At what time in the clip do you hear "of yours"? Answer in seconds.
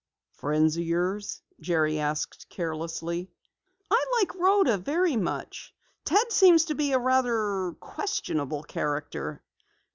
0.77-1.43